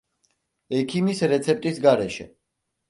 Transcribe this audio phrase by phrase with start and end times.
[0.79, 2.29] ექიმის რეცეპტის გარეშე!